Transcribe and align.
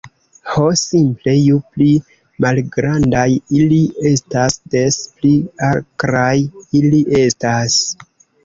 Ho 0.51 0.61
simple, 0.83 1.33
ju 1.41 1.57
pli 1.75 1.89
malgrandaj 2.45 3.27
ili 3.59 3.79
estas, 4.13 4.57
des 4.77 4.99
pli 5.19 5.35
akraj 5.71 6.35
ili 6.81 7.05
estas. 7.25 7.79